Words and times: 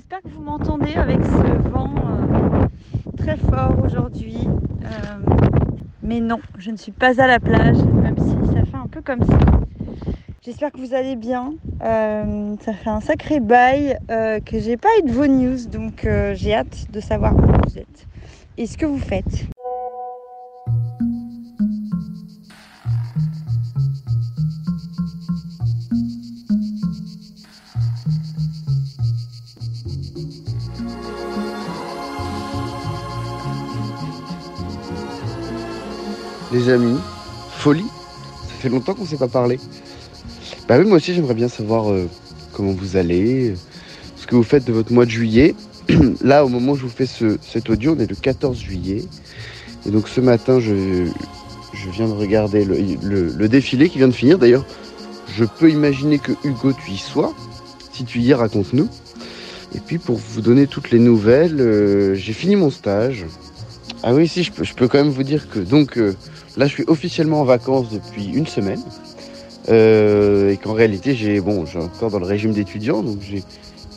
J'espère 0.00 0.22
que 0.22 0.28
vous 0.28 0.40
m'entendez 0.40 0.94
avec 0.94 1.18
ce 1.22 1.68
vent 1.68 1.94
euh, 1.94 2.66
très 3.18 3.36
fort 3.36 3.74
aujourd'hui. 3.84 4.38
Euh, 4.46 5.36
mais 6.02 6.20
non, 6.20 6.38
je 6.56 6.70
ne 6.70 6.78
suis 6.78 6.90
pas 6.90 7.20
à 7.20 7.26
la 7.26 7.38
plage, 7.38 7.76
même 7.76 8.16
si 8.16 8.54
ça 8.54 8.64
fait 8.64 8.78
un 8.82 8.86
peu 8.86 9.02
comme 9.02 9.22
ça. 9.22 9.38
J'espère 10.40 10.72
que 10.72 10.78
vous 10.78 10.94
allez 10.94 11.16
bien. 11.16 11.52
Euh, 11.82 12.56
ça 12.62 12.72
fait 12.72 12.88
un 12.88 13.02
sacré 13.02 13.40
bail 13.40 13.98
que 14.08 14.58
j'ai 14.58 14.78
pas 14.78 14.88
eu 15.00 15.06
de 15.06 15.12
vos 15.12 15.26
news, 15.26 15.66
donc 15.70 16.08
j'ai 16.32 16.54
hâte 16.54 16.90
de 16.90 17.00
savoir 17.00 17.34
où 17.36 17.42
vous 17.42 17.76
êtes 17.76 18.06
et 18.56 18.66
ce 18.66 18.78
que 18.78 18.86
vous 18.86 18.98
faites. 18.98 19.50
Les 36.52 36.68
amis, 36.68 36.98
folie, 37.58 37.84
ça 38.48 38.54
fait 38.60 38.68
longtemps 38.68 38.94
qu'on 38.94 39.02
ne 39.02 39.08
s'est 39.08 39.16
pas 39.16 39.28
parlé. 39.28 39.58
Bah 40.68 40.78
oui, 40.78 40.86
moi 40.86 40.96
aussi 40.96 41.14
j'aimerais 41.14 41.34
bien 41.34 41.48
savoir 41.48 41.90
euh, 41.90 42.08
comment 42.52 42.72
vous 42.72 42.96
allez, 42.96 43.50
euh, 43.50 43.54
ce 44.16 44.26
que 44.26 44.34
vous 44.36 44.42
faites 44.42 44.64
de 44.64 44.72
votre 44.72 44.92
mois 44.92 45.04
de 45.04 45.10
juillet. 45.10 45.54
Là, 46.22 46.44
au 46.44 46.48
moment 46.48 46.72
où 46.72 46.76
je 46.76 46.82
vous 46.82 46.88
fais 46.88 47.06
ce, 47.06 47.38
cet 47.42 47.70
audio, 47.70 47.94
on 47.96 48.00
est 48.00 48.10
le 48.10 48.16
14 48.16 48.58
juillet. 48.58 49.04
Et 49.86 49.90
donc 49.90 50.08
ce 50.08 50.20
matin, 50.20 50.60
je, 50.60 51.06
viens 51.92 52.08
de 52.08 52.12
regarder 52.12 52.64
le 52.64 53.48
défilé 53.48 53.88
qui 53.88 53.98
vient 53.98 54.08
de 54.08 54.12
finir. 54.12 54.38
D'ailleurs, 54.38 54.64
je 55.36 55.44
peux 55.44 55.70
imaginer 55.70 56.18
que 56.18 56.32
Hugo, 56.44 56.72
tu 56.72 56.92
y 56.92 56.98
sois. 56.98 57.32
Si 57.92 58.04
tu 58.04 58.20
y 58.20 58.30
es, 58.30 58.34
raconte-nous. 58.34 58.88
Et 59.74 59.78
puis 59.78 59.98
pour 59.98 60.16
vous 60.16 60.40
donner 60.40 60.66
toutes 60.66 60.90
les 60.90 60.98
nouvelles, 60.98 61.60
euh, 61.60 62.14
j'ai 62.14 62.32
fini 62.32 62.56
mon 62.56 62.70
stage. 62.70 63.26
Ah 64.02 64.14
oui, 64.14 64.26
si, 64.28 64.42
je 64.42 64.52
peux, 64.52 64.64
je 64.64 64.74
peux 64.74 64.88
quand 64.88 64.98
même 64.98 65.10
vous 65.10 65.22
dire 65.22 65.48
que 65.50 65.58
donc 65.58 65.98
euh, 65.98 66.16
là, 66.56 66.66
je 66.66 66.72
suis 66.72 66.84
officiellement 66.86 67.42
en 67.42 67.44
vacances 67.44 67.90
depuis 67.90 68.26
une 68.32 68.46
semaine. 68.46 68.82
Euh, 69.68 70.50
et 70.50 70.56
qu'en 70.56 70.72
réalité, 70.72 71.14
j'ai 71.14 71.40
bon, 71.40 71.66
j'ai 71.66 71.78
encore 71.78 72.10
dans 72.10 72.18
le 72.18 72.24
régime 72.24 72.52
d'étudiant, 72.52 73.02
donc 73.02 73.18
j'ai 73.20 73.42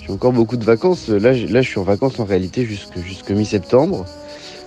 encore 0.10 0.34
beaucoup 0.34 0.58
de 0.58 0.66
vacances. 0.66 1.08
Là, 1.08 1.32
là, 1.32 1.62
je 1.62 1.70
suis 1.70 1.80
en 1.80 1.84
vacances 1.84 2.20
en 2.20 2.26
réalité 2.26 2.66
jusque, 2.66 2.98
jusque 3.00 3.32
mi-septembre. 3.32 4.06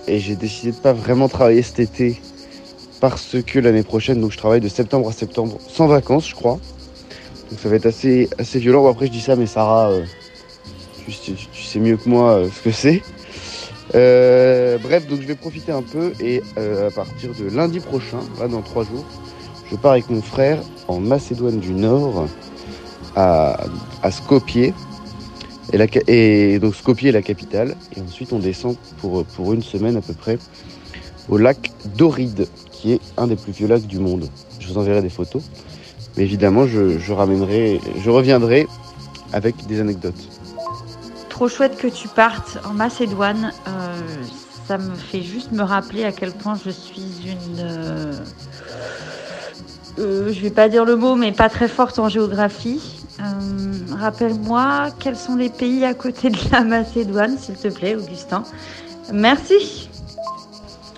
Et 0.07 0.19
j'ai 0.19 0.35
décidé 0.35 0.71
de 0.71 0.77
pas 0.77 0.93
vraiment 0.93 1.27
travailler 1.27 1.61
cet 1.61 1.79
été 1.79 2.19
parce 2.99 3.35
que 3.45 3.59
l'année 3.59 3.83
prochaine, 3.83 4.19
donc 4.19 4.31
je 4.31 4.37
travaille 4.37 4.61
de 4.61 4.69
septembre 4.69 5.09
à 5.09 5.11
septembre 5.11 5.59
sans 5.67 5.85
vacances, 5.85 6.29
je 6.29 6.35
crois. 6.35 6.59
Donc 7.51 7.59
ça 7.61 7.69
va 7.69 7.75
être 7.75 7.85
assez, 7.85 8.29
assez 8.39 8.57
violent. 8.57 8.81
Bon, 8.81 8.89
après, 8.89 9.05
je 9.05 9.11
dis 9.11 9.21
ça, 9.21 9.35
mais 9.35 9.45
Sarah, 9.45 9.91
euh, 9.91 10.03
tu 11.05 11.35
sais 11.63 11.79
mieux 11.79 11.97
que 11.97 12.09
moi 12.09 12.31
euh, 12.31 12.49
ce 12.49 12.61
que 12.63 12.71
c'est. 12.71 13.03
Euh, 13.95 14.77
bref, 14.77 15.07
donc 15.07 15.21
je 15.21 15.27
vais 15.27 15.35
profiter 15.35 15.71
un 15.71 15.81
peu 15.81 16.11
et 16.19 16.41
euh, 16.57 16.89
à 16.89 16.91
partir 16.91 17.31
de 17.33 17.49
lundi 17.49 17.79
prochain, 17.79 18.19
dans 18.49 18.61
trois 18.61 18.83
jours, 18.83 19.05
je 19.69 19.75
pars 19.75 19.93
avec 19.93 20.09
mon 20.09 20.21
frère 20.21 20.61
en 20.87 20.99
Macédoine 20.99 21.59
du 21.59 21.71
Nord 21.71 22.27
à, 23.15 23.57
Skopje. 24.11 24.73
Et, 26.07 26.59
donc 26.59 26.75
Skopje 26.75 27.05
est 27.05 27.11
la 27.11 27.21
capitale. 27.21 27.75
Et 27.95 28.01
ensuite 28.01 28.33
on 28.33 28.39
descend 28.39 28.75
pour, 28.99 29.53
une 29.53 29.63
semaine 29.63 29.97
à 29.97 30.01
peu 30.01 30.13
près 30.13 30.37
au 31.29 31.37
lac 31.37 31.71
Doride, 31.95 32.47
qui 32.71 32.93
est 32.93 33.01
un 33.17 33.27
des 33.27 33.35
plus 33.35 33.51
vieux 33.51 33.67
lacs 33.67 33.87
du 33.87 33.99
monde. 33.99 34.29
Je 34.59 34.67
vous 34.67 34.77
enverrai 34.77 35.01
des 35.01 35.09
photos. 35.09 35.43
Mais 36.15 36.23
évidemment, 36.23 36.65
je 36.65 37.11
ramènerai, 37.11 37.79
je 38.03 38.09
reviendrai 38.09 38.65
avec 39.33 39.55
des 39.67 39.79
anecdotes. 39.79 40.36
Trop 41.37 41.49
chouette 41.49 41.77
que 41.77 41.85
tu 41.87 42.07
partes 42.07 42.57
en 42.65 42.73
Macédoine. 42.73 43.53
Euh, 43.67 44.23
ça 44.67 44.79
me 44.79 44.95
fait 44.95 45.21
juste 45.21 45.51
me 45.51 45.61
rappeler 45.61 46.03
à 46.03 46.11
quel 46.11 46.31
point 46.31 46.55
je 46.65 46.71
suis 46.71 47.27
une. 47.27 47.59
euh, 47.59 48.11
euh, 49.99 50.33
je 50.33 50.41
vais 50.41 50.49
pas 50.49 50.67
dire 50.67 50.83
le 50.83 50.95
mot, 50.95 51.13
mais 51.15 51.31
pas 51.31 51.47
très 51.47 51.67
forte 51.67 51.99
en 51.99 52.09
géographie. 52.09 52.81
Euh, 53.19 53.23
Rappelle-moi 53.91 54.89
quels 54.99 55.15
sont 55.15 55.35
les 55.35 55.49
pays 55.49 55.85
à 55.85 55.93
côté 55.93 56.31
de 56.31 56.39
la 56.51 56.61
Macédoine, 56.61 57.37
s'il 57.37 57.53
te 57.53 57.67
plaît, 57.67 57.95
Augustin? 57.95 58.41
Merci. 59.13 59.91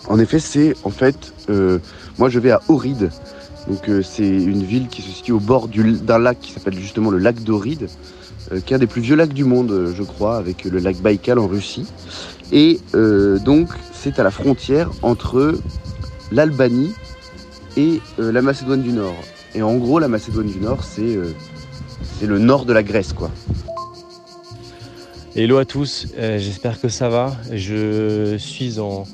En 0.07 0.19
effet, 0.19 0.39
c'est 0.39 0.73
en 0.85 0.89
fait, 0.89 1.33
euh, 1.49 1.79
moi 2.17 2.29
je 2.29 2.39
vais 2.39 2.51
à 2.51 2.61
Ohrid. 2.69 3.09
Donc 3.67 3.89
c'est 4.03 4.25
une 4.25 4.63
ville 4.63 4.87
qui 4.87 5.01
se 5.01 5.09
situe 5.09 5.33
au 5.33 5.41
bord 5.41 5.67
du- 5.67 5.99
d'un 5.99 6.17
lac 6.17 6.39
qui 6.39 6.53
s'appelle 6.53 6.79
justement 6.79 7.11
le 7.11 7.17
lac 7.17 7.43
d'Ohrid, 7.43 7.83
euh, 7.83 7.87
qui 8.65 8.73
est 8.73 8.75
un 8.75 8.79
des 8.79 8.87
plus 8.87 9.01
vieux 9.01 9.15
lacs 9.15 9.33
du 9.33 9.43
monde, 9.43 9.71
euh, 9.71 9.93
je 9.95 10.03
crois, 10.03 10.37
avec 10.37 10.63
le 10.63 10.79
lac 10.79 10.97
Baïkal 10.97 11.39
en 11.39 11.47
Russie. 11.47 11.85
Et 12.51 12.79
euh, 12.95 13.37
donc 13.39 13.69
c'est 13.93 14.19
à 14.19 14.23
la 14.23 14.31
frontière 14.31 14.89
entre 15.01 15.59
l'Albanie 16.31 16.93
et 17.77 18.01
euh, 18.19 18.31
la 18.31 18.41
Macédoine 18.41 18.81
du 18.81 18.91
Nord. 18.91 19.15
Et 19.55 19.61
en 19.61 19.75
gros, 19.77 19.99
la 19.99 20.07
Macédoine 20.07 20.47
du 20.47 20.59
Nord, 20.59 20.83
c'est 20.83 21.01
euh, 21.01 21.33
le 22.21 22.39
nord 22.39 22.65
de 22.65 22.73
la 22.73 22.83
Grèce, 22.83 23.13
quoi. 23.13 23.31
Hello 25.35 25.57
à 25.57 25.65
tous, 25.65 26.07
euh, 26.17 26.39
j'espère 26.39 26.81
que 26.81 26.89
ça 26.89 27.07
va. 27.09 27.37
Je 27.51 28.35
suis 28.37 28.79
en, 28.79 29.05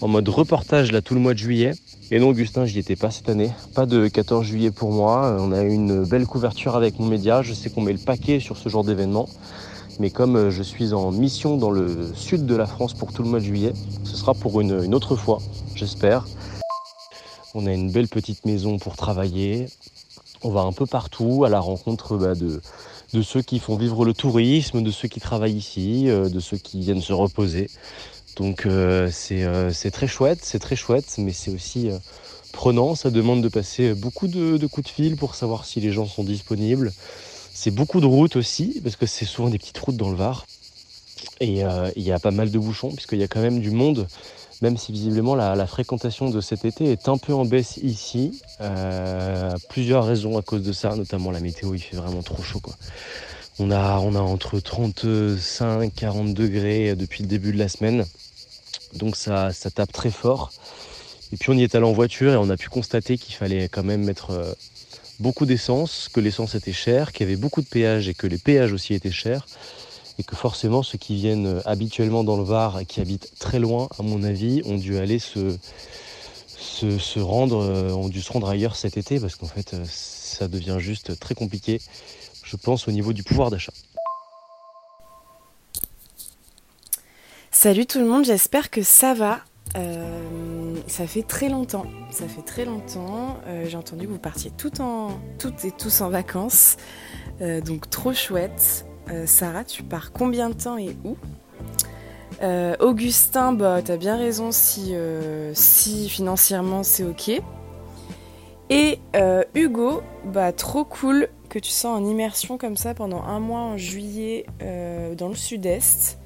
en 0.00 0.08
mode 0.08 0.28
reportage 0.28 0.92
là 0.92 1.00
tout 1.00 1.14
le 1.14 1.20
mois 1.20 1.32
de 1.32 1.38
juillet. 1.38 1.72
Et 2.12 2.18
non, 2.18 2.30
Augustin, 2.30 2.64
j'y 2.64 2.80
étais 2.80 2.96
pas 2.96 3.12
cette 3.12 3.28
année. 3.28 3.52
Pas 3.72 3.86
de 3.86 4.08
14 4.08 4.44
juillet 4.44 4.72
pour 4.72 4.90
moi. 4.90 5.36
On 5.38 5.52
a 5.52 5.62
eu 5.62 5.72
une 5.72 6.04
belle 6.04 6.26
couverture 6.26 6.74
avec 6.74 6.98
mon 6.98 7.06
média. 7.06 7.42
Je 7.42 7.54
sais 7.54 7.70
qu'on 7.70 7.82
met 7.82 7.92
le 7.92 8.00
paquet 8.00 8.40
sur 8.40 8.56
ce 8.56 8.68
genre 8.68 8.82
d'événement. 8.82 9.28
Mais 10.00 10.10
comme 10.10 10.34
euh, 10.34 10.50
je 10.50 10.64
suis 10.64 10.92
en 10.92 11.12
mission 11.12 11.56
dans 11.56 11.70
le 11.70 12.12
sud 12.14 12.46
de 12.46 12.56
la 12.56 12.66
France 12.66 12.94
pour 12.94 13.12
tout 13.12 13.22
le 13.22 13.28
mois 13.28 13.38
de 13.38 13.44
juillet, 13.44 13.72
ce 14.02 14.16
sera 14.16 14.34
pour 14.34 14.60
une, 14.60 14.92
autre 14.92 15.14
fois, 15.14 15.38
j'espère. 15.76 16.26
On 17.54 17.64
a 17.66 17.72
une 17.72 17.92
belle 17.92 18.08
petite 18.08 18.44
maison 18.44 18.78
pour 18.78 18.96
travailler. 18.96 19.66
On 20.42 20.50
va 20.50 20.62
un 20.62 20.72
peu 20.72 20.86
partout 20.86 21.44
à 21.44 21.48
la 21.48 21.60
rencontre 21.60 22.16
bah, 22.16 22.34
de, 22.34 22.60
de 23.12 23.22
ceux 23.22 23.42
qui 23.42 23.60
font 23.60 23.76
vivre 23.76 24.04
le 24.04 24.14
tourisme, 24.14 24.82
de 24.82 24.90
ceux 24.90 25.06
qui 25.06 25.20
travaillent 25.20 25.56
ici, 25.56 26.08
euh, 26.08 26.28
de 26.28 26.40
ceux 26.40 26.56
qui 26.56 26.80
viennent 26.80 27.02
se 27.02 27.12
reposer. 27.12 27.70
Donc 28.36 28.66
euh, 28.66 29.08
c'est 29.12 29.44
euh, 29.44 29.72
c'est 29.72 29.90
très 29.90 30.06
chouette, 30.06 30.40
c'est 30.42 30.58
très 30.58 30.76
chouette, 30.76 31.14
mais 31.18 31.32
c'est 31.32 31.50
aussi 31.50 31.90
euh, 31.90 31.98
prenant. 32.52 32.94
Ça 32.94 33.10
demande 33.10 33.42
de 33.42 33.48
passer 33.48 33.94
beaucoup 33.94 34.28
de, 34.28 34.66
coups 34.66 34.86
de 34.86 34.92
fil 34.92 35.16
pour 35.16 35.34
savoir 35.34 35.64
si 35.64 35.80
les 35.80 35.92
gens 35.92 36.06
sont 36.06 36.24
disponibles. 36.24 36.92
C'est 37.52 37.70
beaucoup 37.70 38.00
de 38.00 38.06
routes 38.06 38.36
aussi, 38.36 38.80
parce 38.82 38.96
que 38.96 39.06
c'est 39.06 39.24
souvent 39.24 39.50
des 39.50 39.58
petites 39.58 39.78
routes 39.78 39.96
dans 39.96 40.10
le 40.10 40.16
Var. 40.16 40.46
Et 41.40 41.62
il 41.96 42.02
y 42.02 42.12
a 42.12 42.18
pas 42.18 42.30
mal 42.30 42.50
de 42.50 42.58
bouchons, 42.58 42.92
puisqu'il 42.92 43.18
y 43.18 43.22
a 43.22 43.28
quand 43.28 43.40
même 43.40 43.60
du 43.60 43.70
monde, 43.70 44.06
même 44.62 44.78
si 44.78 44.92
visiblement 44.92 45.34
la, 45.34 45.66
fréquentation 45.66 46.30
de 46.30 46.40
cet 46.40 46.64
été 46.64 46.92
est 46.92 47.08
un 47.08 47.18
peu 47.18 47.34
en 47.34 47.44
baisse 47.44 47.78
ici. 47.78 48.40
Plusieurs 49.68 50.06
raisons 50.06 50.38
à 50.38 50.42
cause 50.42 50.62
de 50.62 50.72
ça, 50.72 50.94
notamment 50.94 51.30
la 51.30 51.40
météo, 51.40 51.74
il 51.74 51.80
fait 51.80 51.96
vraiment 51.96 52.22
trop 52.22 52.42
chaud. 52.42 52.60
Quoi. 52.60 52.74
On, 53.58 53.70
a, 53.70 53.98
on 53.98 54.14
a 54.14 54.20
entre 54.20 54.58
35 54.58 55.82
et 55.82 55.90
40 55.90 56.32
degrés 56.32 56.94
depuis 56.96 57.22
le 57.22 57.28
début 57.28 57.52
de 57.52 57.58
la 57.58 57.68
semaine, 57.68 58.06
donc 58.94 59.16
ça, 59.16 59.52
ça 59.52 59.70
tape 59.70 59.92
très 59.92 60.10
fort. 60.10 60.52
Et 61.32 61.36
puis 61.36 61.50
on 61.50 61.54
y 61.54 61.62
est 61.62 61.74
allé 61.74 61.84
en 61.84 61.92
voiture 61.92 62.32
et 62.32 62.36
on 62.36 62.50
a 62.50 62.56
pu 62.56 62.68
constater 62.68 63.16
qu'il 63.16 63.34
fallait 63.34 63.68
quand 63.68 63.84
même 63.84 64.04
mettre 64.04 64.30
euh, 64.30 64.52
beaucoup 65.20 65.46
d'essence, 65.46 66.08
que 66.12 66.20
l'essence 66.20 66.54
était 66.54 66.72
chère, 66.72 67.12
qu'il 67.12 67.26
y 67.26 67.30
avait 67.30 67.40
beaucoup 67.40 67.62
de 67.62 67.68
péages 67.68 68.08
et 68.08 68.14
que 68.14 68.26
les 68.26 68.38
péages 68.38 68.72
aussi 68.72 68.94
étaient 68.94 69.12
chers. 69.12 69.46
Et 70.18 70.22
que 70.22 70.36
forcément 70.36 70.82
ceux 70.82 70.98
qui 70.98 71.14
viennent 71.14 71.46
euh, 71.46 71.60
habituellement 71.64 72.24
dans 72.24 72.36
le 72.36 72.42
Var 72.42 72.80
et 72.80 72.84
qui 72.84 73.00
habitent 73.00 73.32
très 73.38 73.58
loin, 73.58 73.88
à 73.98 74.02
mon 74.02 74.22
avis, 74.22 74.60
ont 74.66 74.76
dû 74.76 74.98
aller 74.98 75.18
se, 75.18 75.56
se, 76.58 77.20
rendre, 77.20 77.62
euh, 77.62 77.92
ont 77.92 78.08
dû 78.08 78.20
se 78.20 78.32
rendre 78.32 78.48
ailleurs 78.48 78.76
cet 78.76 78.96
été 78.96 79.20
parce 79.20 79.36
qu'en 79.36 79.46
fait 79.46 79.76
ça 79.84 80.48
devient 80.48 80.76
juste 80.78 81.18
très 81.18 81.34
compliqué, 81.34 81.80
je 82.50 82.56
pense, 82.56 82.88
au 82.88 82.90
niveau 82.90 83.12
du 83.12 83.22
pouvoir 83.22 83.50
d'achat. 83.50 83.72
Salut 87.52 87.86
tout 87.86 88.00
le 88.00 88.06
monde, 88.06 88.24
j'espère 88.24 88.70
que 88.70 88.82
ça 88.82 89.14
va. 89.14 89.40
Euh, 89.76 90.74
ça 90.88 91.06
fait 91.06 91.22
très 91.22 91.48
longtemps, 91.48 91.86
ça 92.10 92.26
fait 92.26 92.42
très 92.42 92.64
longtemps. 92.64 93.36
Euh, 93.46 93.66
j'ai 93.68 93.76
entendu 93.76 94.06
que 94.06 94.12
vous 94.12 94.18
partiez 94.18 94.50
tout 94.50 94.80
en, 94.80 95.20
toutes 95.38 95.64
et 95.64 95.70
tous 95.70 96.00
en 96.00 96.08
vacances, 96.10 96.76
euh, 97.40 97.60
donc 97.60 97.88
trop 97.88 98.12
chouette. 98.12 98.86
Sarah, 99.26 99.64
tu 99.64 99.82
pars 99.82 100.12
combien 100.12 100.50
de 100.50 100.54
temps 100.54 100.78
et 100.78 100.96
où? 101.04 101.16
Augustin, 102.78 103.52
bah, 103.52 103.82
t'as 103.82 103.96
bien 103.96 104.16
raison 104.16 104.52
si, 104.52 104.94
si 105.52 106.08
financièrement 106.08 106.84
c'est 106.84 107.02
ok. 107.02 107.42
Et 108.70 109.00
Hugo, 109.54 110.02
bah 110.24 110.52
trop 110.52 110.84
cool, 110.84 111.28
que 111.50 111.58
tu 111.58 111.70
sois 111.70 111.90
en 111.90 112.06
immersion 112.06 112.56
comme 112.56 112.76
ça 112.76 112.94
pendant 112.94 113.22
un 113.22 113.40
mois 113.40 113.60
en 113.60 113.76
juillet 113.76 114.46
dans 114.60 115.28
le 115.28 115.34
sud-est. 115.34 116.16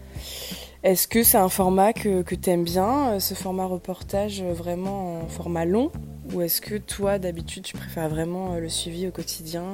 Est-ce 0.84 1.08
que 1.08 1.22
c'est 1.22 1.38
un 1.38 1.48
format 1.48 1.94
que, 1.94 2.20
que 2.20 2.34
tu 2.34 2.50
aimes 2.50 2.64
bien, 2.64 3.14
euh, 3.14 3.18
ce 3.18 3.32
format 3.32 3.64
reportage 3.64 4.42
euh, 4.42 4.52
vraiment 4.52 5.22
en 5.22 5.28
format 5.28 5.64
long? 5.64 5.90
Ou 6.34 6.42
est-ce 6.42 6.60
que 6.60 6.74
toi, 6.76 7.18
d'habitude, 7.18 7.62
tu 7.62 7.74
préfères 7.74 8.10
vraiment 8.10 8.52
euh, 8.52 8.60
le 8.60 8.68
suivi 8.68 9.08
au 9.08 9.10
quotidien 9.10 9.64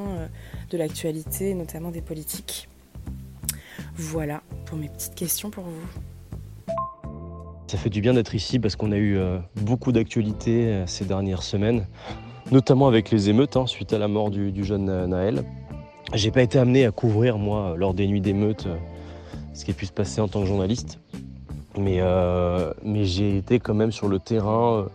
de 0.70 0.78
l'actualité, 0.78 1.54
notamment 1.54 1.90
des 1.90 2.00
politiques? 2.00 2.68
Voilà 3.96 4.42
pour 4.66 4.78
mes 4.78 4.88
petites 4.88 5.16
questions 5.16 5.50
pour 5.50 5.64
vous. 5.64 6.72
Ça 7.66 7.76
fait 7.76 7.90
du 7.90 8.00
bien 8.00 8.14
d'être 8.14 8.36
ici 8.36 8.60
parce 8.60 8.76
qu'on 8.76 8.92
a 8.92 8.96
eu 8.96 9.18
beaucoup 9.56 9.90
d'actualités 9.90 10.84
ces 10.86 11.04
dernières 11.04 11.42
semaines, 11.42 11.86
notamment 12.50 12.88
avec 12.88 13.10
les 13.10 13.30
émeutes 13.30 13.56
hein, 13.56 13.66
suite 13.66 13.92
à 13.92 13.98
la 13.98 14.08
mort 14.08 14.30
du, 14.30 14.64
jeune 14.64 15.06
Naël. 15.06 15.44
J'ai 16.14 16.30
pas 16.30 16.42
été 16.42 16.58
amené 16.58 16.84
à 16.84 16.90
couvrir, 16.90 17.38
moi, 17.38 17.74
lors 17.76 17.94
des 17.94 18.06
nuits 18.06 18.20
d'émeutes, 18.20 18.66
ce 19.54 19.64
qui 19.64 19.70
a 19.70 19.74
pu 19.74 19.86
se 19.86 19.92
passer 19.92 20.20
en 20.20 20.28
tant 20.28 20.40
que 20.40 20.46
journaliste. 20.46 20.98
Mais, 21.78 22.00
euh, 22.00 22.72
j'ai 23.02 23.36
été 23.36 23.60
quand 23.60 23.74
même 23.74 23.92
sur 23.92 24.08
le 24.08 24.18
terrain 24.18 24.88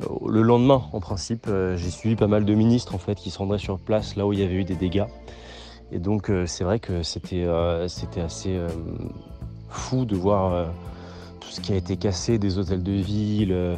euh, 0.00 0.06
le 0.26 0.42
lendemain, 0.42 0.82
en 0.92 1.00
principe. 1.00 1.46
Euh, 1.48 1.76
j'ai 1.76 1.90
suivi 1.90 2.16
pas 2.16 2.26
mal 2.26 2.44
de 2.44 2.54
ministres 2.54 2.94
en 2.94 2.98
fait, 2.98 3.16
qui 3.16 3.30
se 3.30 3.38
rendraient 3.38 3.58
sur 3.58 3.78
place 3.78 4.16
là 4.16 4.26
où 4.26 4.32
il 4.32 4.40
y 4.40 4.42
avait 4.42 4.54
eu 4.54 4.64
des 4.64 4.74
dégâts. 4.74 5.06
Et 5.92 5.98
donc 5.98 6.32
c'est 6.46 6.64
vrai 6.64 6.80
que 6.80 7.02
c'était 7.02 7.46
assez 7.46 8.58
fou 9.68 10.06
de 10.06 10.16
voir 10.16 10.66
tout 11.38 11.50
ce 11.50 11.60
qui 11.60 11.72
a 11.72 11.76
été 11.76 11.96
cassé, 11.96 12.38
des 12.38 12.58
hôtels 12.58 12.82
de 12.82 12.92
ville, 12.92 13.76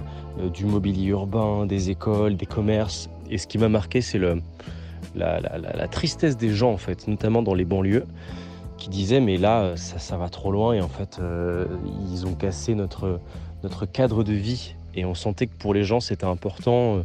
du 0.55 0.65
mobilier 0.65 1.09
urbain, 1.09 1.67
des 1.67 1.91
écoles, 1.91 2.37
des 2.37 2.47
commerces. 2.47 3.11
Et 3.31 3.39
ce 3.39 3.47
qui 3.47 3.59
m'a 3.59 3.69
marqué, 3.69 4.01
c'est 4.01 4.21
la, 5.15 5.89
tristesse 5.89 6.37
des 6.37 6.51
gens, 6.51 6.73
en 6.73 6.79
fait, 6.79 7.09
notamment 7.09 7.43
dans 7.43 7.55
les 7.55 7.65
banlieues 7.65 8.05
qui 8.77 8.91
disait 8.91 9.21
mais 9.21 9.37
là 9.37 9.75
ça, 9.77 10.17
va 10.17 10.29
trop 10.29 10.53
loin 10.53 10.75
et 10.75 10.81
en 10.81 10.89
fait 10.89 11.19
euh, 11.19 11.67
ils 12.11 12.27
ont 12.27 12.35
cassé 12.35 12.75
notre, 12.75 13.19
cadre 13.93 14.23
de 14.23 14.33
vie 14.33 14.75
et 14.95 15.05
on 15.05 15.15
sentait 15.15 15.47
que 15.47 15.57
pour 15.57 15.73
les 15.73 15.83
gens 15.83 16.01
c'était 16.01 16.27
important 16.27 16.97
euh, 16.97 17.03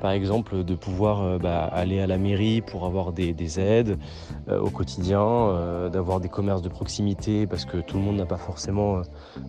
par 0.00 0.12
exemple 0.12 0.64
de 0.64 0.74
pouvoir 0.74 1.22
euh, 1.22 1.38
bah, 1.38 1.64
aller 1.64 2.00
à 2.00 2.06
la 2.06 2.16
mairie 2.16 2.62
pour 2.62 2.86
avoir 2.86 3.12
des, 3.12 3.34
des 3.34 3.60
aides 3.60 3.98
au 4.50 4.70
quotidien, 4.70 5.90
d'avoir 5.90 6.20
des 6.20 6.28
commerces 6.28 6.62
de 6.62 6.68
proximité 6.68 7.46
parce 7.46 7.64
que 7.64 7.78
tout 7.78 7.96
le 7.96 8.02
monde 8.02 8.16
n'a 8.16 8.26
pas 8.26 8.36
forcément 8.36 9.02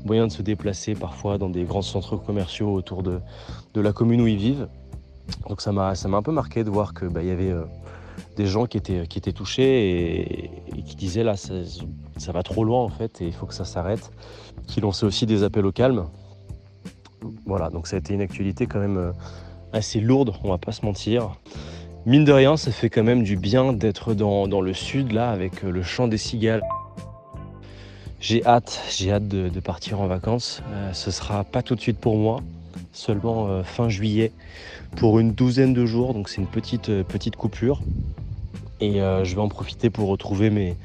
moyen 0.06 0.28
de 0.28 0.32
se 0.32 0.42
déplacer 0.42 0.94
parfois 0.94 1.38
dans 1.38 1.50
des 1.50 1.64
grands 1.64 1.82
centres 1.82 2.18
commerciaux 2.18 2.74
autour 2.74 3.02
de 3.02 3.22
la 3.76 3.94
commune 3.94 4.22
où 4.22 4.28
ils 4.28 4.38
vivent. 4.38 4.68
Donc 5.50 5.62
ça 5.62 5.72
m'a 5.72 5.92
un 5.92 6.22
peu 6.22 6.32
marqué 6.32 6.64
de 6.64 6.70
voir 6.70 6.94
qu'il 6.94 7.10
bah, 7.10 7.24
y 7.24 7.32
avait 7.32 7.54
des 8.36 8.46
gens 8.46 8.66
qui 8.66 8.78
étaient, 8.78 9.08
qui 9.08 9.18
étaient 9.18 9.32
touchés 9.32 10.20
et, 10.22 10.82
qui 10.84 10.96
disaient 10.96 11.24
là 11.24 11.36
ça, 11.38 12.32
va 12.32 12.44
trop 12.44 12.64
loin 12.64 12.82
en 12.82 12.90
fait 12.90 13.22
et 13.22 13.26
il 13.26 13.34
faut 13.34 13.46
que 13.46 13.54
ça 13.54 13.66
s'arrête, 13.66 14.12
qui 14.68 14.82
lançaient 14.82 15.06
aussi 15.06 15.26
des 15.26 15.44
appels 15.44 15.66
au 15.66 15.72
calme. 15.72 16.06
Voilà, 17.46 17.70
donc 17.70 17.88
ça 17.88 17.96
a 17.96 18.00
été 18.00 18.14
une 18.14 18.22
actualité 18.22 18.68
quand 18.68 18.80
même 18.80 18.98
euh, 18.98 19.12
assez 19.74 20.00
lourde, 20.00 20.34
on 20.44 20.50
va 20.50 20.58
pas 20.58 20.72
se 20.72 20.86
mentir. 20.86 21.32
Mine 22.06 22.24
de 22.24 22.32
rien, 22.32 22.56
ça 22.56 22.72
fait 22.72 22.90
quand 22.90 23.04
même 23.04 23.24
du 23.24 23.36
bien 23.36 23.74
d'être 23.74 24.14
dans, 24.14 24.48
dans, 24.48 24.62
le 24.62 24.74
sud 24.74 25.12
là 25.12 25.32
avec 25.32 25.64
euh, 25.64 25.72
le 25.72 25.82
chant 25.82 26.08
des 26.08 26.20
cigales. 26.20 26.62
J'ai 28.20 28.46
hâte, 28.46 28.82
j'ai 28.92 29.12
hâte 29.12 29.28
de, 29.28 29.50
de, 29.50 29.60
partir 29.60 30.02
en 30.02 30.08
vacances. 30.08 30.62
Euh, 30.72 30.94
ce 30.94 31.10
sera 31.10 31.44
pas 31.44 31.64
tout 31.64 31.76
de 31.76 31.82
suite 31.82 32.00
pour 32.00 32.16
moi, 32.16 32.42
seulement 32.94 33.48
euh, 33.48 33.64
fin 33.64 33.90
juillet 33.90 34.32
pour 34.96 35.20
une 35.20 35.32
douzaine 35.32 35.74
de 35.74 35.86
jours, 35.86 36.14
donc 36.14 36.30
c'est 36.30 36.42
une 36.42 36.48
petite, 36.48 36.90
euh, 36.90 37.04
petite 37.04 37.36
coupure. 37.36 37.82
Et 38.82 39.02
euh, 39.02 39.24
je 39.24 39.36
vais 39.36 39.42
en 39.42 39.50
profiter 39.50 39.90
pour 39.90 40.10
retrouver 40.10 40.50
mes, 40.50 40.76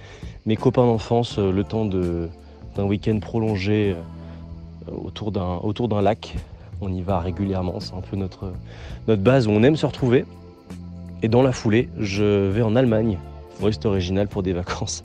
copains 0.57 0.85
d'enfance 0.85 1.39
le 1.39 1.63
temps 1.63 1.85
d'un 1.85 2.85
week-end 2.85 3.19
prolongé 3.21 3.95
autour 4.89 5.31
d'un 5.31 6.03
lac. 6.03 6.37
On 6.81 6.93
y 6.93 7.03
va 7.03 7.21
régulièrement, 7.21 7.79
c'est 7.79 7.95
un 7.95 8.01
peu 8.01 8.17
notre, 8.17 8.53
base 9.07 9.47
où 9.47 9.51
on 9.51 9.63
aime 9.63 9.77
se 9.77 9.87
retrouver. 9.87 10.25
Et 11.23 11.29
dans 11.29 11.43
la 11.43 11.53
foulée, 11.53 11.89
je 11.99 12.49
vais 12.49 12.63
en 12.63 12.75
Allemagne, 12.75 13.19
reste 13.63 13.87
original 13.87 14.27
pour 14.27 14.43
des 14.43 14.53
vacances. 14.55 15.03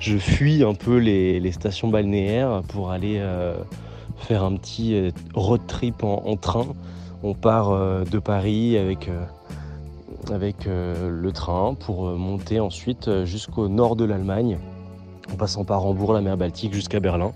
Je 0.00 0.18
fuis 0.18 0.64
un 0.64 0.74
peu 0.74 0.98
les 0.98 1.52
stations 1.52 1.88
balnéaires 1.88 2.62
pour 2.68 2.90
aller 2.90 3.22
faire 4.16 4.44
un 4.44 4.56
petit 4.56 4.94
euh, 4.94 5.10
road 5.34 5.60
trip 5.66 6.02
en, 6.02 6.36
train. 6.36 6.66
On 7.22 7.34
part 7.34 7.70
euh, 7.70 8.04
de 8.04 8.18
Paris 8.18 8.76
avec, 8.76 9.08
euh, 9.08 11.10
le 11.10 11.32
train 11.32 11.74
pour 11.74 12.04
monter 12.04 12.60
ensuite 12.60 13.24
jusqu'au 13.24 13.68
nord 13.68 13.96
de 13.96 14.04
l'Allemagne, 14.04 14.58
en 15.32 15.36
passant 15.36 15.64
par 15.64 15.84
Hambourg, 15.84 16.12
la 16.12 16.20
mer 16.20 16.36
Baltique, 16.36 16.74
jusqu'à 16.74 17.00
Berlin. 17.00 17.32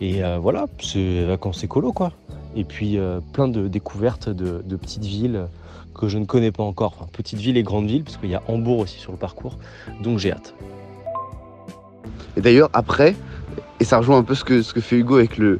Et 0.00 0.22
voilà, 0.40 0.66
c'est 0.80 1.24
vacances 1.24 1.64
écolo 1.64 1.92
quoi. 1.92 2.12
Et 2.54 2.64
puis 2.64 2.98
plein 3.32 3.48
de 3.48 3.66
découvertes 3.66 4.28
de, 4.28 4.76
petites 4.76 5.04
villes 5.04 5.46
que 5.94 6.08
je 6.08 6.18
ne 6.18 6.24
connais 6.24 6.52
pas 6.52 6.62
encore, 6.62 7.08
petites 7.12 7.40
villes 7.40 7.56
et 7.56 7.64
grandes 7.64 7.86
villes, 7.86 8.04
parce 8.04 8.16
qu'il 8.16 8.30
y 8.30 8.36
a 8.36 8.42
Hambourg 8.46 8.78
aussi 8.78 8.98
sur 8.98 9.10
le 9.10 9.18
parcours, 9.18 9.58
donc 10.02 10.18
j'ai 10.18 10.32
hâte. 10.32 10.54
Et 12.36 12.40
d'ailleurs, 12.40 12.70
après, 12.72 13.16
et 13.80 13.84
ça 13.84 13.98
rejoint 13.98 14.18
un 14.18 14.22
peu 14.22 14.36
ce 14.36 14.44
que, 14.44 14.62
ce 14.62 14.72
que 14.72 14.80
fait 14.80 14.96
Hugo 14.96 15.16
avec 15.16 15.38
le, 15.38 15.58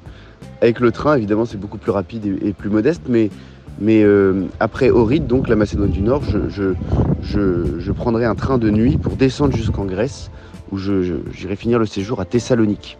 avec 0.60 0.80
le 0.80 0.90
train, 0.92 1.16
évidemment, 1.16 1.44
c'est 1.44 1.56
beaucoup 1.56 1.78
plus 1.78 1.90
rapide 1.90 2.38
et, 2.42 2.52
plus 2.52 2.70
modeste, 2.70 3.02
mais, 3.08 3.30
euh, 3.82 4.44
après 4.60 4.90
Ohrid, 4.90 5.26
donc 5.26 5.48
la 5.48 5.56
Macédoine 5.56 5.90
du 5.90 6.02
Nord, 6.02 6.22
je, 6.24 7.92
prendrai 7.92 8.24
un 8.24 8.34
train 8.34 8.58
de 8.58 8.70
nuit 8.70 8.96
pour 8.96 9.14
descendre 9.14 9.54
jusqu'en 9.54 9.84
Grèce, 9.84 10.30
où 10.72 10.78
j'irai 10.78 11.56
finir 11.56 11.78
le 11.78 11.86
séjour 11.86 12.20
à 12.20 12.24
Thessalonique. 12.24 12.98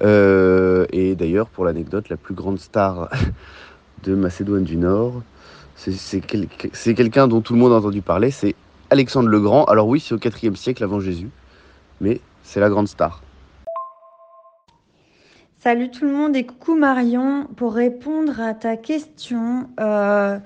Euh, 0.00 0.86
et 0.92 1.16
d'ailleurs, 1.16 1.48
pour 1.48 1.64
l'anecdote, 1.64 2.08
la 2.08 2.16
plus 2.16 2.34
grande 2.34 2.60
star 2.60 3.10
de 4.04 4.14
Macédoine 4.14 4.64
du 4.64 4.76
Nord, 4.76 5.22
c'est 5.76 6.20
quelqu'un 6.20 7.28
dont 7.28 7.40
tout 7.40 7.54
le 7.54 7.58
monde 7.58 7.72
a 7.72 7.76
entendu 7.76 8.02
parler, 8.02 8.30
c'est 8.30 8.54
Alexandre 8.90 9.28
le 9.28 9.40
Grand. 9.40 9.64
Alors 9.64 9.86
oui, 9.86 10.00
c'est 10.00 10.14
au 10.14 10.18
4 10.18 10.56
siècle 10.56 10.82
avant 10.82 11.00
Jésus, 11.00 11.30
mais 12.00 12.20
c'est 12.42 12.60
la 12.60 12.68
grande 12.68 12.88
star. 12.88 13.22
Salut 15.60 15.90
tout 15.90 16.04
le 16.04 16.12
monde 16.12 16.36
et 16.36 16.46
coucou 16.46 16.76
Marion. 16.76 17.48
Pour 17.56 17.74
répondre 17.74 18.40
à 18.40 18.54
ta 18.54 18.76
question, 18.76 19.68
euh, 19.80 20.38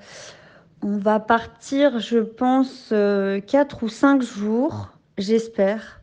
on 0.81 0.97
va 0.97 1.19
partir, 1.19 1.99
je 1.99 2.17
pense, 2.17 2.89
euh, 2.91 3.39
4 3.39 3.83
ou 3.83 3.89
5 3.89 4.23
jours, 4.23 4.89
j'espère. 5.19 6.01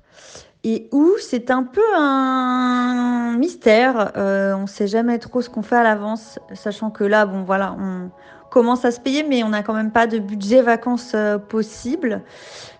Et 0.62 0.88
où 0.92 1.10
c'est 1.18 1.50
un 1.50 1.64
peu 1.64 1.82
un 1.96 3.36
mystère. 3.36 4.12
Euh, 4.16 4.54
on 4.54 4.62
ne 4.62 4.66
sait 4.68 4.86
jamais 4.86 5.18
trop 5.18 5.42
ce 5.42 5.50
qu'on 5.50 5.62
fait 5.62 5.76
à 5.76 5.82
l'avance, 5.82 6.38
sachant 6.52 6.90
que 6.90 7.02
là, 7.02 7.26
bon 7.26 7.42
voilà, 7.42 7.74
on 7.80 8.10
commence 8.48 8.84
à 8.84 8.92
se 8.92 9.00
payer, 9.00 9.24
mais 9.24 9.42
on 9.42 9.48
n'a 9.48 9.64
quand 9.64 9.74
même 9.74 9.90
pas 9.90 10.06
de 10.06 10.20
budget 10.20 10.62
vacances 10.62 11.14
euh, 11.16 11.36
possible. 11.36 12.22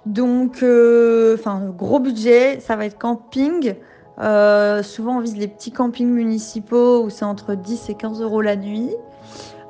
Donc, 0.07 0.59
enfin, 0.59 1.61
gros 1.77 1.99
budget, 1.99 2.61
ça 2.61 2.77
va 2.77 2.87
être 2.87 2.99
camping. 2.99 3.75
Euh, 4.21 4.83
souvent, 4.83 5.17
on 5.17 5.21
vise 5.21 5.37
les 5.37 5.49
petits 5.49 5.73
campings 5.73 6.11
municipaux 6.11 7.03
où 7.03 7.11
c'est 7.11 7.25
entre 7.25 7.55
10 7.55 7.89
et 7.89 7.95
15 7.95 8.21
euros 8.21 8.43
la 8.43 8.57
nuit. 8.57 8.91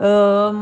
Euh, 0.00 0.52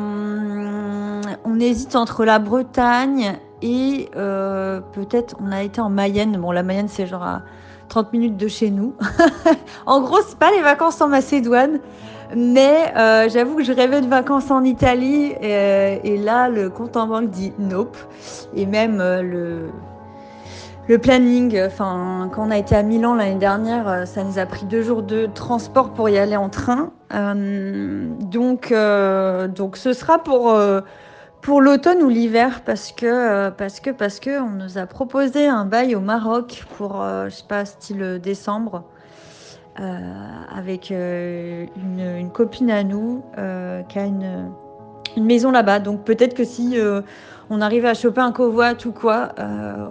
on 1.45 1.61
hésite 1.61 1.97
entre 1.97 2.25
la 2.25 2.39
Bretagne 2.39 3.39
et 3.63 4.11
euh, 4.17 4.81
peut-être 4.93 5.37
on 5.41 5.53
a 5.53 5.63
été 5.63 5.81
en 5.81 5.91
Mayenne. 5.91 6.37
Bon, 6.37 6.51
la 6.51 6.63
Mayenne, 6.63 6.89
c'est 6.89 7.07
genre 7.07 7.23
à 7.23 7.43
30 7.89 8.13
minutes 8.13 8.37
de 8.37 8.49
chez 8.49 8.71
nous. 8.71 8.95
en 9.87 10.03
gros, 10.03 10.19
c'est 10.27 10.39
pas 10.39 10.51
les 10.51 10.63
vacances 10.63 11.01
en 11.01 11.09
Macédoine. 11.09 11.81
Mais 12.37 12.93
j'avoue 13.31 13.57
que 13.57 13.65
je 13.65 13.73
rêvais 13.73 14.03
de 14.03 14.07
vacances 14.07 14.51
en 14.51 14.63
Italie 14.63 15.33
et, 15.41 16.01
et, 16.05 16.19
là, 16.19 16.51
le 16.51 16.69
compte 16.69 16.95
en 16.99 17.07
banque 17.07 17.31
dit 17.31 17.55
nope. 17.59 17.97
Et 18.55 18.67
même 18.67 18.99
le, 18.99 19.71
le 20.89 20.97
planning, 20.97 21.61
enfin, 21.67 22.31
quand 22.33 22.47
on 22.47 22.51
a 22.51 22.57
été 22.57 22.75
à 22.75 22.83
Milan 22.83 23.15
l'année 23.15 23.39
dernière, 23.39 23.89
euh, 23.89 24.05
ça 24.07 24.25
nous 24.25 24.39
a 24.39 24.47
pris 24.47 24.65
deux 24.65 24.81
jours 24.81 25.03
de 25.03 25.27
transport 25.27 25.93
pour 25.93 26.09
y 26.09 26.17
aller 26.17 26.37
en 26.37 26.49
train. 26.49 26.93
Euh, 27.13 28.09
donc, 28.21 28.73
euh, 28.73 29.49
donc, 29.49 29.77
ce 29.77 29.93
sera 29.93 30.19
pour 30.19 30.59
pour 31.43 31.61
l'automne 31.61 32.03
ou 32.03 32.09
l'hiver 32.09 32.63
parce 32.65 32.91
que 32.91 33.51
parce 33.51 33.81
que 33.81 33.91
parce 33.91 34.19
que 34.19 34.41
on 34.41 34.51
nous 34.51 34.79
a 34.79 34.87
proposé 34.87 35.47
un 35.47 35.67
bail 35.67 35.95
au 35.95 36.01
Maroc 36.01 36.65
pour 36.77 37.03
je 37.03 37.31
sais 37.31 37.45
pas 37.47 37.65
style 37.65 38.19
décembre. 38.21 38.85
avec 39.77 40.91
une, 40.91 42.31
copine 42.33 42.71
à 42.71 42.83
nous 42.83 43.23
qui 43.89 43.99
a 43.99 44.05
une, 44.05 44.51
une 45.17 45.25
maison 45.27 45.51
là-bas. 45.51 45.79
Donc 45.79 46.05
peut-être 46.05 46.35
que 46.35 46.45
si 46.45 46.77
on 47.51 47.61
arrive 47.61 47.87
à 47.87 47.95
choper 47.95 48.21
un 48.21 48.33
covoit 48.33 48.75
ou 48.85 48.93
quoi, 48.93 49.31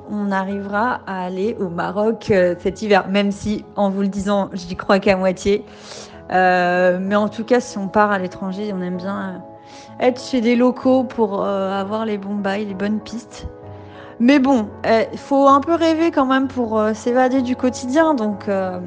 on 0.09 0.31
arrivera 0.31 1.01
à 1.07 1.25
aller 1.25 1.55
au 1.59 1.69
Maroc 1.69 2.31
cet 2.59 2.81
hiver, 2.81 3.07
même 3.09 3.31
si 3.31 3.65
en 3.75 3.89
vous 3.89 4.01
le 4.01 4.07
disant, 4.07 4.49
j'y 4.53 4.75
crois 4.75 4.99
qu'à 4.99 5.15
moitié. 5.15 5.65
mais 6.29 7.15
en 7.15 7.29
tout 7.29 7.43
cas, 7.43 7.59
si 7.59 7.77
on 7.77 7.87
part 7.87 8.11
à 8.11 8.19
l'étranger, 8.19 8.71
on 8.75 8.81
aime 8.81 8.97
bien 8.97 9.41
être 9.99 10.21
chez 10.21 10.41
des 10.41 10.55
locaux 10.55 11.03
pour 11.03 11.43
avoir 11.45 12.05
les 12.05 12.17
bons 12.17 12.35
bails, 12.35 12.65
les 12.65 12.75
bonnes 12.75 12.99
pistes. 12.99 13.47
Mais 14.19 14.39
bon, 14.39 14.69
il 14.83 15.07
eh, 15.13 15.17
faut 15.17 15.47
un 15.47 15.61
peu 15.61 15.75
rêver 15.75 16.11
quand 16.11 16.25
même 16.25 16.47
pour 16.47 16.79
euh, 16.79 16.93
s'évader 16.93 17.41
du 17.41 17.55
quotidien. 17.55 18.15
Donc 18.15 18.49
euh, 18.49 18.79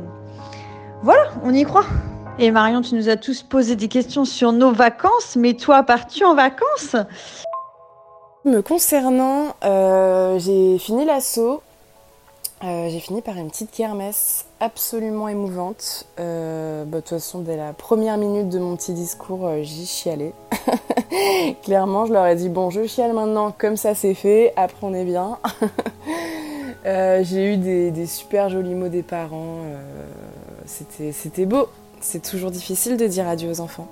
voilà, 1.03 1.23
on 1.45 1.55
y 1.55 1.63
croit. 1.65 1.85
Et 2.39 2.51
Marion, 2.51 2.81
tu 2.81 2.95
nous 2.95 3.09
as 3.09 3.17
tous 3.17 3.43
posé 3.43 3.77
des 3.77 3.89
questions 3.89 4.25
sur 4.25 4.53
nos 4.53 4.73
vacances, 4.73 5.37
mais 5.37 5.55
toi, 5.55 5.83
pars-tu 5.83 6.25
en 6.25 6.35
vacances? 6.35 6.97
Me 8.45 8.61
concernant, 8.63 9.55
euh, 9.65 10.39
j'ai 10.39 10.79
fini 10.79 11.05
l'assaut. 11.05 11.63
j'ai 12.63 13.01
fini 13.01 13.23
par 13.23 13.37
une 13.37 13.51
petite 13.51 13.71
kermesse 13.71 14.47
absolument 14.61 15.29
émouvante. 15.29 16.07
Bah, 16.17 16.85
de 16.85 17.01
toute 17.01 17.11
façon, 17.11 17.41
dès 17.41 17.57
la 17.57 17.73
première 17.73 18.17
minute 18.17 18.49
de 18.49 18.59
mon 18.59 18.77
petit 18.77 18.95
discours, 18.95 19.51
j'y 19.63 19.87
chialais. 19.87 20.33
Clairement, 21.63 22.07
je 22.07 22.13
leur 22.13 22.27
ai 22.27 22.37
dit 22.37 22.49
bon, 22.49 22.71
je 22.71 22.87
chiale 22.87 23.13
maintenant, 23.13 23.53
comme 23.57 23.77
ça 23.77 23.95
c'est 23.95 24.15
fait, 24.15 24.53
après 24.57 24.87
on 24.87 24.95
est 24.95 25.05
bien. 25.05 25.39
Euh, 26.87 27.23
j'ai 27.23 27.53
eu 27.53 27.57
des, 27.57 28.07
super 28.07 28.49
jolis 28.49 28.75
mots 28.75 28.89
des 28.89 29.03
parents. 29.03 29.59
Euh, 29.65 31.13
c'était 31.13 31.45
beau. 31.47 31.69
C'est 32.01 32.23
toujours 32.23 32.51
difficile 32.51 32.97
de 32.97 33.07
dire 33.07 33.29
adieu 33.29 33.51
aux 33.51 33.61
enfants. 33.61 33.87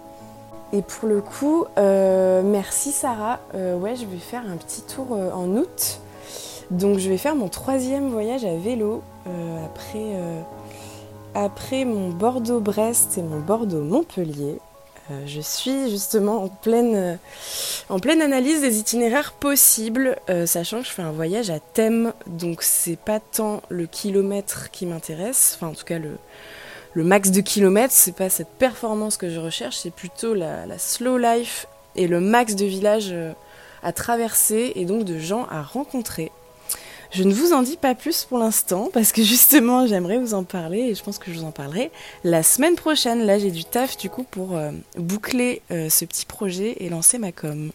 Et 0.72 0.82
pour 0.82 1.08
le 1.08 1.20
coup, 1.20 1.64
euh, 1.78 2.42
merci 2.42 2.92
Sarah. 2.92 3.40
ouais, 3.54 3.96
je 3.96 4.04
vais 4.04 4.18
faire 4.18 4.42
un 4.46 4.56
petit 4.56 4.82
tour 4.82 5.12
en 5.12 5.48
août. 5.56 6.00
Donc 6.70 6.98
je 6.98 7.08
vais 7.08 7.16
faire 7.16 7.34
mon 7.34 7.48
troisième 7.48 8.10
voyage 8.10 8.44
à 8.44 8.54
vélo 8.56 9.02
après, 9.64 10.14
après 11.34 11.86
mon 11.86 12.10
Bordeaux-Brest 12.10 13.16
et 13.16 13.22
mon 13.22 13.40
Bordeaux-Montpellier. 13.40 14.58
Euh, 15.10 15.22
je 15.26 15.40
suis 15.40 15.88
justement 15.90 16.44
en 16.44 16.48
pleine, 16.48 16.94
euh, 16.94 17.14
en 17.88 17.98
pleine 17.98 18.20
analyse 18.20 18.60
des 18.60 18.78
itinéraires 18.78 19.32
possibles, 19.32 20.18
euh, 20.28 20.44
sachant 20.44 20.80
que 20.80 20.86
je 20.86 20.90
fais 20.90 21.02
un 21.02 21.12
voyage 21.12 21.48
à 21.48 21.60
thème, 21.60 22.12
donc 22.26 22.62
c'est 22.62 22.98
pas 22.98 23.18
tant 23.18 23.62
le 23.70 23.86
kilomètre 23.86 24.70
qui 24.70 24.84
m'intéresse, 24.84 25.56
enfin 25.56 25.68
en 25.68 25.74
tout 25.74 25.86
cas 25.86 25.98
le, 25.98 26.18
le 26.94 27.04
max 27.04 27.30
de 27.30 27.40
kilomètres, 27.40 27.94
c'est 27.94 28.14
pas 28.14 28.28
cette 28.28 28.48
performance 28.58 29.16
que 29.16 29.30
je 29.30 29.38
recherche, 29.38 29.76
c'est 29.76 29.92
plutôt 29.92 30.34
la, 30.34 30.78
slow 30.78 31.18
life 31.18 31.66
et 31.96 32.06
le 32.08 32.20
max 32.20 32.54
de 32.54 32.64
villages 32.64 33.14
à 33.82 33.92
traverser 33.92 34.72
et 34.74 34.84
donc 34.84 35.04
de 35.04 35.18
gens 35.18 35.46
à 35.50 35.62
rencontrer. 35.62 36.30
Je 37.10 37.22
ne 37.22 37.32
vous 37.32 37.54
en 37.54 37.62
dis 37.62 37.78
pas 37.78 37.94
plus 37.94 38.24
pour 38.24 38.38
l'instant 38.38 38.90
parce 38.92 39.12
que 39.12 39.22
justement 39.22 39.86
j'aimerais 39.86 40.18
vous 40.18 40.34
en 40.34 40.44
parler 40.44 40.80
et 40.80 40.94
je 40.94 41.02
pense 41.02 41.18
que 41.18 41.32
je 41.32 41.38
vous 41.38 41.44
en 41.44 41.52
parlerai 41.52 41.90
la 42.22 42.42
semaine 42.42 42.76
prochaine. 42.76 43.24
Là 43.24 43.38
j'ai 43.38 43.50
du 43.50 43.64
taf 43.64 43.96
du 43.96 44.10
coup 44.10 44.24
pour 44.24 44.56
euh, 44.56 44.72
boucler 44.96 45.62
euh, 45.70 45.88
ce 45.88 46.04
petit 46.04 46.26
projet 46.26 46.76
et 46.80 46.90
lancer 46.90 47.18
ma 47.18 47.32
com. 47.32 47.70